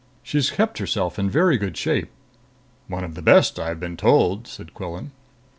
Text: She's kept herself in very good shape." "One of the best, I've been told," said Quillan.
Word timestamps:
She's 0.23 0.49
kept 0.49 0.79
herself 0.79 1.19
in 1.19 1.29
very 1.29 1.59
good 1.59 1.77
shape." 1.77 2.09
"One 2.87 3.03
of 3.03 3.13
the 3.13 3.21
best, 3.21 3.59
I've 3.59 3.79
been 3.79 3.97
told," 3.97 4.47
said 4.47 4.73
Quillan. 4.73 5.11